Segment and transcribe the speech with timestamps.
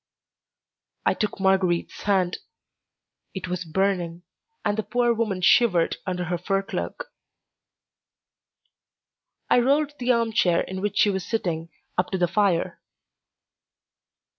[1.05, 2.39] I took Marguerite's hand.
[3.35, 4.23] It was burning,
[4.65, 7.11] and the poor woman shivered under her fur cloak.
[9.47, 11.69] I rolled the arm chair in which she was sitting
[11.99, 12.81] up to the fire.